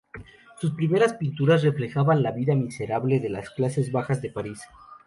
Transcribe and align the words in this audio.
Sus 0.59 0.71
primeras 0.73 1.13
pinturas 1.13 1.61
reflejaban 1.61 2.23
la 2.23 2.31
vida 2.31 2.55
miserable 2.55 3.19
de 3.19 3.29
las 3.29 3.51
clases 3.51 3.91
bajas 3.91 4.19
de 4.19 4.31
París. 4.31 4.59